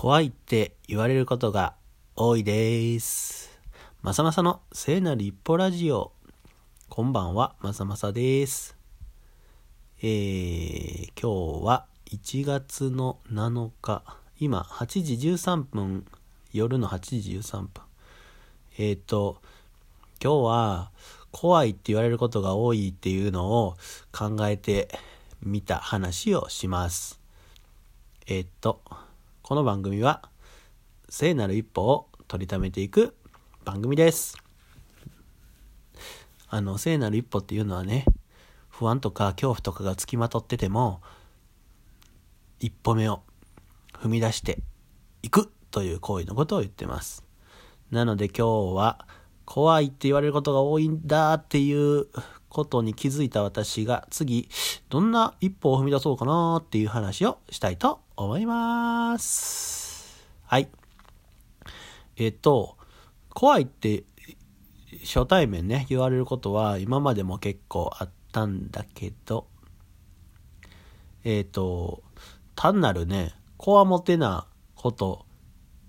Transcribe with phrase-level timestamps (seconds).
[0.00, 1.74] 怖いって言われることが
[2.16, 3.60] 多いです。
[4.00, 6.12] まさまさの聖なる一歩ラジオ。
[6.88, 8.78] こんばんは、まさまさです。
[10.00, 14.02] えー、今日は1月の7日、
[14.38, 16.06] 今8時13分、
[16.50, 17.68] 夜の8時13分。
[18.78, 19.42] えっ、ー、と、
[20.18, 20.90] 今日は
[21.30, 23.76] 怖いって言われることが多いっていうのを
[24.12, 24.88] 考えて
[25.42, 27.20] みた話をします。
[28.26, 28.80] えっ、ー、と、
[29.50, 30.22] この番組は
[31.08, 33.16] 聖なる一歩を取りためていく
[33.64, 34.36] 番組です。
[36.48, 38.04] あの、聖なる一歩っていうのはね、
[38.68, 41.00] 不安とか恐怖とかがつきまとってても、
[42.60, 43.24] 一歩目を
[43.92, 44.62] 踏み出して
[45.24, 47.24] いくという行為のことを言ってます。
[47.90, 49.04] なので今日は
[49.46, 52.06] 怖いって言われることが多いんだっていう
[52.50, 54.48] ことに気づいた私が次
[54.90, 60.28] どんな一歩を踏み出そうかなっていう話をしたいと思います。
[60.44, 60.68] はい。
[62.16, 62.76] えっと、
[63.30, 64.04] 怖いって
[65.04, 69.46] 初対面ね、言われることは今までも結構あったんだけど、
[71.24, 72.02] えっと、
[72.56, 75.24] 単なるね、こわもてなこと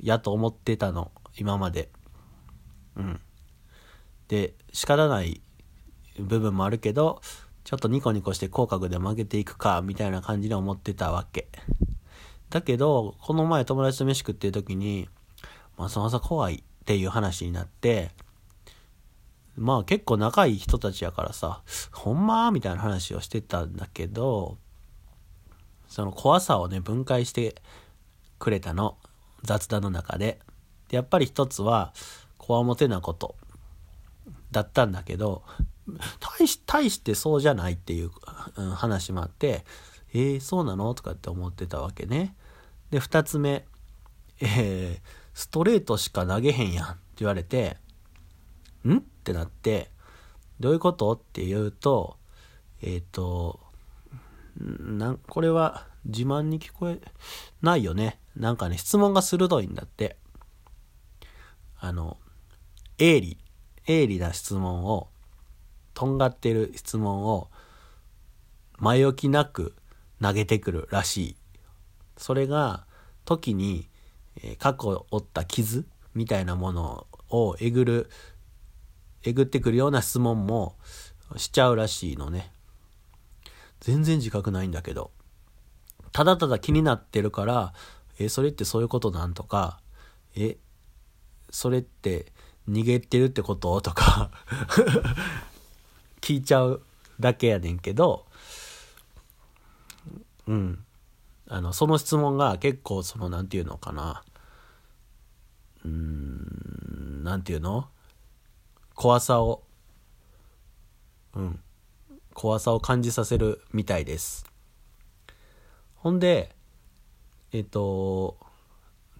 [0.00, 1.90] やと思ってたの、今まで。
[2.96, 3.20] うん。
[4.28, 5.40] で、仕方ない
[6.18, 7.20] 部分もあるけど、
[7.64, 11.48] ちょっとニコニコして口角で曲げていくか、みたいな感じで思ってたわけ。
[12.50, 15.08] だけど、この前友達と飯食ってる時に、
[15.76, 18.10] まさまさ怖いっていう話になって、
[19.56, 24.58] まあ結構仲いい人たちやからさ、ほんまみたいな話をしてたんだけど、
[25.88, 27.56] その怖さをね、分解して
[28.38, 28.96] くれたの。
[29.42, 30.40] 雑談の中で。
[30.88, 31.92] でやっぱり一つは、
[32.38, 33.34] こわもてなこと
[34.50, 35.42] だったんだけど、
[36.20, 38.10] 大し大してそうじゃないっていう、
[38.74, 39.64] 話もあって、
[40.12, 42.34] えー、そうなのとかって思ってたわけね。
[42.90, 43.66] で、二つ目、
[44.40, 47.76] えー、ストレートしか投げへんやんって言われて、
[48.84, 48.98] ん？
[48.98, 49.90] ってなって、
[50.60, 51.12] どういうこと？
[51.12, 52.16] って言うと、
[52.80, 53.60] えっ、ー、と、
[54.58, 57.00] なん、これは自慢に聞こえ
[57.60, 58.18] ないよね。
[58.36, 60.16] なんかね、質問が鋭いんだって。
[61.78, 62.18] あの、
[62.98, 63.38] 鋭利、
[63.86, 65.08] 鋭利な質問を、
[65.96, 67.48] とんがってる質問を、
[68.78, 69.74] 前置きなく
[70.20, 71.36] 投げてくるらしい。
[72.18, 72.84] それが、
[73.24, 73.88] 時に、
[74.42, 78.10] え、過去負った傷みたいなものをえぐる、
[79.24, 80.76] えぐってくるような質問も
[81.36, 82.52] しちゃうらしいのね。
[83.80, 85.12] 全然自覚ないんだけど。
[86.12, 87.72] ただただ気になってるから、
[88.18, 89.80] え、それってそういうことなんとか、
[90.34, 90.58] え、
[91.48, 92.34] それって
[92.68, 94.30] 逃げてるってこととか
[96.26, 96.82] 聞いちゃう
[97.20, 98.26] だけやねんけど、
[100.48, 100.84] うん。
[101.46, 104.24] あの、その質問が結構その、なんていうのかな。
[105.84, 107.88] うーん、なんていうの？
[108.96, 109.62] 怖さを、
[111.36, 111.60] うん。
[112.34, 114.50] 怖さを感じさせるみたいです。
[115.94, 116.56] ほんで、
[117.52, 118.36] えっと、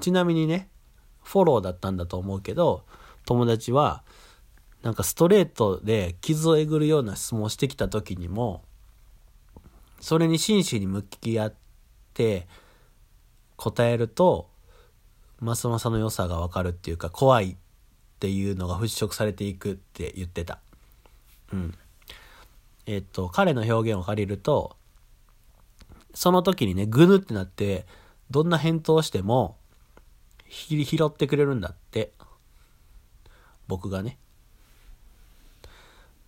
[0.00, 0.68] ちなみにね、
[1.22, 2.84] フォローだったんだと思うけど、
[3.24, 4.02] 友達は、
[4.82, 8.64] なんかストレートで傷をえぐるような質問をしてきた時にも、
[10.00, 11.54] それに真摯に向き合っ
[12.14, 12.46] て
[13.56, 14.48] 答えると、
[15.40, 17.56] まさまさの良さがわかるっていうか、怖いっ
[18.20, 20.60] ていうのが払拭されていくって言ってた。
[21.52, 21.74] うん。
[22.86, 24.76] えっと、彼の表現を借りると、
[26.14, 27.86] その時にね、ぐぬってなって、
[28.30, 29.56] どんな返答をしても、
[30.48, 32.12] 拾ってくれるんだって。
[33.66, 34.18] 僕がね。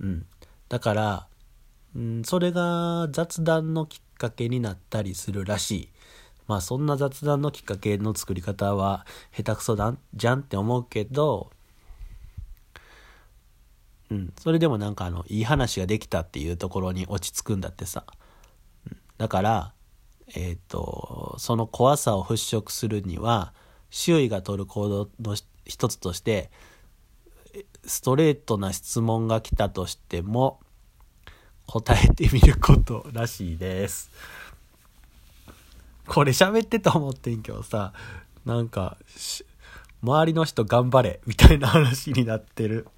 [0.00, 0.26] うん。
[0.68, 1.26] だから、
[1.94, 5.88] うん、それが雑談のきっかけになったりするらしい。
[6.46, 11.50] まあそんな雑談のきっかけの作り方は下手くそだじゃんって思うけど、
[14.10, 18.04] うん、それでもなんかあの、いい話ができたっていうところに落ち着くんだってさ。
[19.18, 19.72] だから、
[20.34, 23.52] えっ、ー、と、その怖さを払拭するには、
[23.90, 26.50] 周囲が取る行動の一つとして、
[27.84, 30.60] ストレートな質問が来たとしても、
[31.66, 34.10] 答えてみることらしいです。
[36.06, 37.92] これ喋ってと思ってんけどさ、
[38.44, 38.96] なんか、
[40.02, 42.88] 周りの人頑張れ、みたいな話になってる。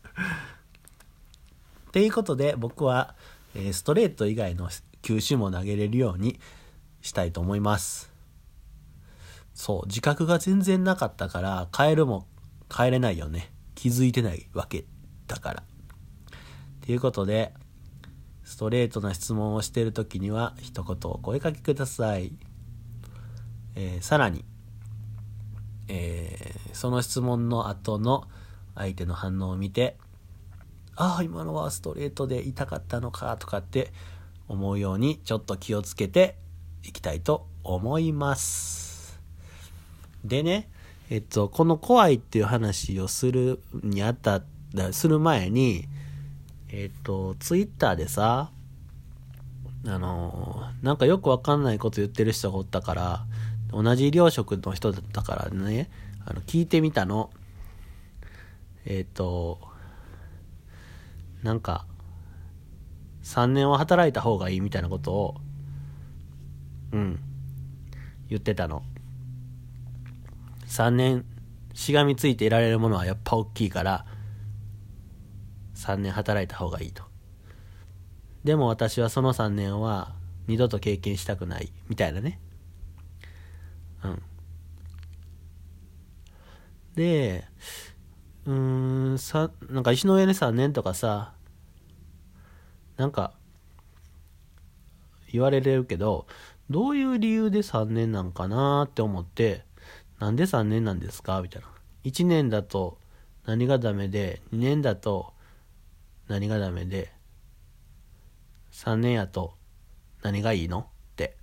[1.89, 3.15] っていうことで僕は、
[3.55, 4.71] え、ストレート以外の
[5.03, 6.41] 球種も投げれるように
[7.03, 8.11] したいと思います。
[9.53, 12.27] そう、自覚が全然なかったから、変えるも
[12.75, 13.52] 変えれないよね。
[13.83, 14.85] 気づいてないわけ
[15.27, 15.63] だから。
[16.87, 17.53] ということで、
[18.45, 22.33] ストレートな質問をしているときには、一言お声かけください。
[23.75, 24.45] えー、さらに、
[25.89, 28.29] えー、その質問の後の
[28.77, 29.97] 相手の反応を見て、
[30.95, 33.93] ああ、今のはストレートで痛かったのかとかって
[34.47, 36.37] 思うようにちょっと気をつけて
[36.85, 39.21] いきたいと思います。
[40.25, 40.71] でね、
[41.13, 44.45] えっと、この怖いっていう話をするにあたっ
[44.93, 45.87] する前に、
[46.71, 48.51] えっと、ツイッターでさ、
[49.87, 53.27] あの、なんかよくわかんないこと言ってる人がおったから、
[53.71, 55.91] 同じ医療職の人だったからね、
[56.25, 57.29] あの、聞いてみたの。
[58.87, 59.61] えっと、
[61.43, 61.85] なんか、
[63.23, 65.35] 3年は働いた方がいいみたいなことを、
[66.93, 67.21] うん、
[68.31, 68.83] 言ってたの。
[70.73, 71.27] 3年
[71.75, 74.07] しがみついていられるものはやっぱ大きいから、
[75.75, 77.03] 3年働いた方がいいと。
[78.43, 80.15] でも私はその3年は
[80.47, 82.41] 二度と経験したくない、みたいなね。
[84.03, 84.23] うん。
[86.95, 87.45] で、
[88.47, 91.35] うーん、さ、なんか石の上に3年とかさ、
[92.97, 93.35] なんか、
[95.31, 96.27] 言われれるけど、
[96.71, 99.67] どういう理由で3年なんかなって思って、
[100.23, 101.43] なんで3年なんですか？
[101.43, 101.69] みたいな。
[102.05, 102.97] 1年だと
[103.45, 105.33] 何がダメで、2年だと
[106.29, 107.13] 何がダメで、
[108.71, 109.55] 3年やと
[110.23, 110.79] 何がいいの？
[110.79, 110.85] っ
[111.17, 111.37] て。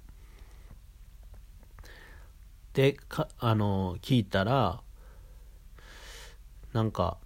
[2.71, 4.79] で、か、あの、聞いたら、
[6.71, 7.17] なんか、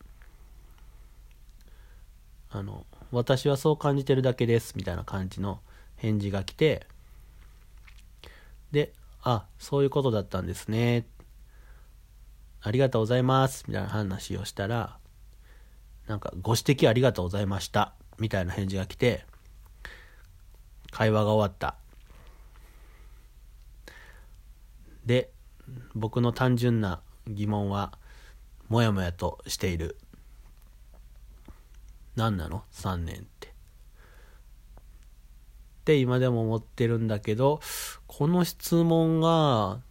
[2.49, 5.59] あの、私はそう感じてるだけです、みたいな感じの
[5.97, 6.87] 返事が来て、
[8.71, 8.91] で、
[9.21, 10.99] あ、そういうことだったんですね。
[10.99, 11.03] っ
[12.65, 14.97] ありがとうございます、みたいな話をしたら、
[16.07, 19.25] なんか、ご指摘ありがとうございました、みたいな返事が来て、
[20.91, 21.75] 会話が終わった。
[25.05, 25.29] で、
[25.93, 27.97] 僕の単純な疑問は、
[28.69, 29.97] もやもやとしている。
[32.15, 33.47] 何なの ?3 年って。
[33.47, 33.51] っ
[35.83, 37.59] て今でも思ってるんだけど、
[38.07, 39.81] この質問が、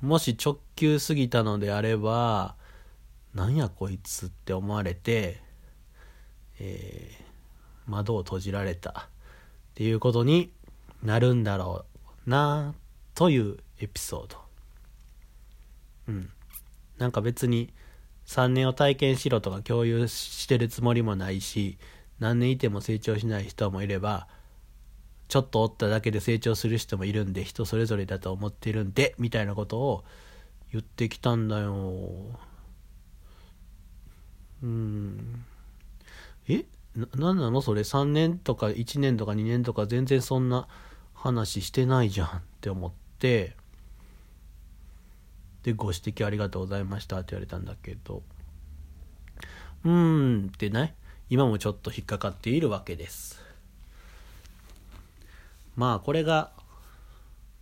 [0.00, 2.56] もし直球すぎたのであれば、
[3.34, 5.40] なんやこいつって思われて、
[6.60, 8.94] えー、窓を閉じられたっ
[9.74, 10.52] ていうことに
[11.02, 11.84] なるんだろ
[12.26, 12.74] うな
[13.14, 14.38] というエピソード。
[16.08, 16.30] うん。
[16.98, 17.72] なんか別に
[18.26, 21.78] 3年を体験しろとか共有してるつもりもないし、
[22.20, 24.28] 何年いても成長しない人もいれば、
[25.28, 30.04] ちょっとおっただけで成長する人もいるんで、人それぞれだと思ってるんで、みたいなことを
[30.72, 32.38] 言ってきたんだよ。
[34.62, 35.44] うん。
[36.48, 40.68] えな、なんなのそれ？3年とか1年とか2年とか全然そんな
[41.14, 43.56] 話してないじゃんって思って、
[45.62, 48.22] で、ご指摘ありがとうございましたって言われたんだけど、
[49.84, 50.94] うーんってね、
[51.30, 53.43] 今もちょっと引っかかっているわけです。
[55.76, 56.52] まあ、これが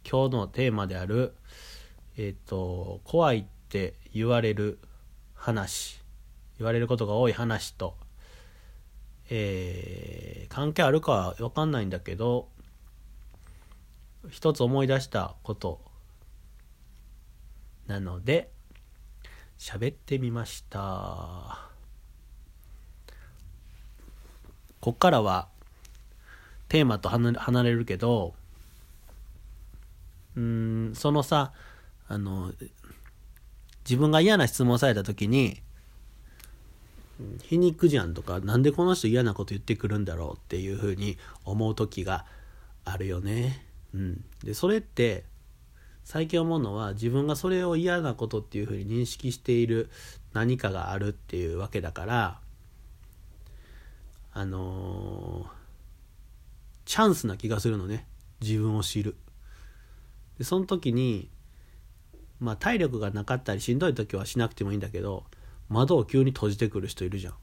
[0.08, 1.34] 今日のテーマである、
[2.18, 4.78] えっ、ー、と、怖いって言われる
[5.34, 6.02] 話、
[6.58, 7.96] 言われることが多い話と、
[9.30, 12.48] えー、関係あるかはわかんないんだけど、
[14.28, 15.80] 一つ思い出したこと
[17.86, 18.50] なので、
[19.58, 21.70] 喋ってみました。
[24.80, 25.51] こっからは
[26.72, 28.32] テーマと離れるけど、
[30.34, 31.52] うん、そのさ、
[32.08, 32.50] あの、
[33.84, 35.60] 自分が嫌な質問された時に、
[37.42, 42.24] 皮肉じゃんとか、なんでこの人嫌なこと言ってくるんだろうっていうふうに思う時が
[42.86, 43.66] あるよね。
[43.92, 44.24] うん。
[44.42, 45.24] で、それって、
[46.04, 49.90] 最近思うのは自分がそれを嫌なことっていうふうに認識している
[50.32, 52.40] 何かがあるっていうわけだから
[54.32, 55.61] あのー、
[56.84, 58.06] チャンスな気がするのね。
[58.40, 59.16] 自分を知る。
[60.38, 61.30] でその時に
[62.40, 65.24] まあ体力がなかったりしんどい時はしなくてもいいんだけど
[65.68, 67.34] 窓を急に閉じてくる人いるじゃん。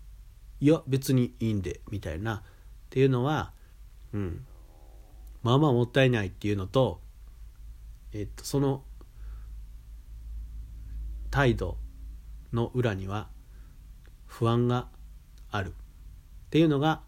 [0.61, 2.35] いや別にいいんでみたいな。
[2.37, 2.41] っ
[2.89, 3.53] ていうのは
[4.13, 4.45] うん。
[5.41, 6.99] まあまあもったいないっていうのと
[8.11, 8.83] えっとその
[11.31, 11.77] 態度
[12.51, 13.29] の裏には
[14.25, 14.89] 不安が
[15.51, 15.69] ある。
[15.69, 15.73] っ
[16.49, 17.01] ていうのが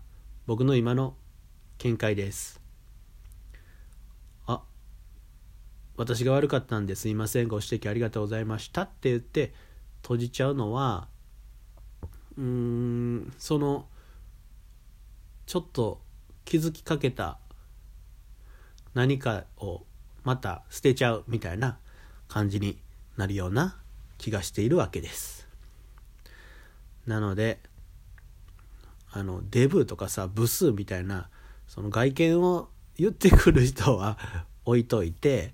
[0.45, 1.15] 僕の今の
[1.83, 2.61] 見解です。
[4.45, 4.61] あ
[5.97, 9.51] 私が悪かったんですいませんご指摘ありがとうございましたって言って
[10.03, 11.07] 閉じちゃうのは
[12.37, 13.87] うーんその
[15.47, 15.99] ちょっと
[16.45, 17.39] 気づきかけた
[18.93, 19.81] 何かを
[20.23, 21.79] また捨てちゃうみたいな
[22.27, 22.77] 感じに
[23.17, 23.75] なるような
[24.19, 25.47] 気がしているわけです。
[27.07, 27.59] なので
[29.11, 31.30] あのデブとかさ部数みたいな
[31.71, 34.17] その外見を言ってくる人は
[34.65, 35.53] 置いといて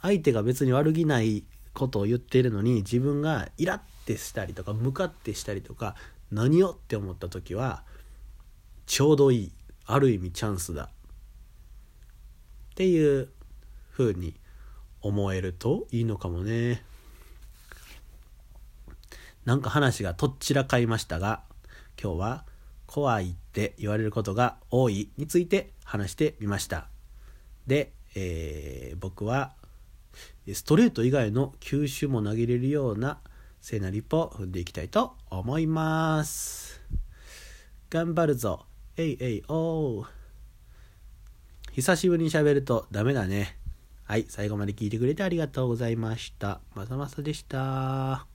[0.00, 1.44] 相手が別に悪気ない
[1.74, 5.94] ことを言ってるのに自分がイラッてしたりとか向かってしたりとか
[6.32, 7.82] 何をって思った時は
[8.86, 9.52] ちょうどいい
[9.84, 10.84] ある意味チャンスだ。
[10.84, 10.88] っ
[12.74, 13.28] ていう
[13.92, 14.36] 風に
[15.02, 16.82] 思えるといいのかもね。
[19.44, 21.42] なんか話がとっちらかいましたが
[22.02, 22.44] 今日は
[22.88, 26.88] 怖いって言われることが多いについて話してみました。
[27.66, 29.52] で、えー、僕は
[30.52, 33.18] ストレート以外の球種も投げれるような
[33.60, 36.80] 聖なる一歩を踏んでいきたいと思います。
[37.90, 38.64] 頑張るぞ。
[38.96, 40.06] えいえいおー。
[41.72, 43.58] 久しぶりに喋るとダメだね。
[44.04, 46.60] はい最後まで聞いてくれてありがとうございました。
[46.74, 48.27] まさまさでした。